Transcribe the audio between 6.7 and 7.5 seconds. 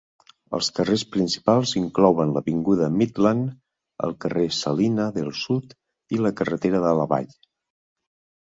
de la vall.